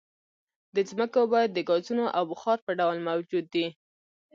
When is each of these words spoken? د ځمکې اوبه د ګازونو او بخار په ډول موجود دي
د 0.75 0.77
ځمکې 0.89 1.17
اوبه 1.21 1.39
د 1.55 1.57
ګازونو 1.69 2.05
او 2.17 2.23
بخار 2.31 2.57
په 2.65 2.71
ډول 2.79 2.97
موجود 3.09 3.45
دي 3.53 3.67